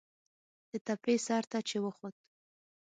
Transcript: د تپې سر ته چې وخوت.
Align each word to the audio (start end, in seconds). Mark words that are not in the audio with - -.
د 0.69 0.71
تپې 0.85 1.15
سر 1.25 1.43
ته 1.51 1.59
چې 1.67 1.77
وخوت. 1.85 2.15